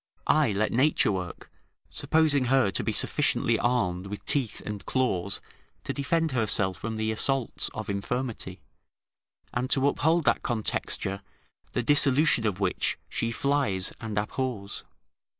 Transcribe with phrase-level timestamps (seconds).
[0.25, 1.51] I let nature work,
[1.91, 5.41] supposing her to be sufficiently armed with teeth and claws
[5.83, 8.63] to defend herself from the assaults of infirmity,
[9.53, 11.21] and to uphold that contexture,
[11.73, 14.83] the dissolution of which she flies and abhors.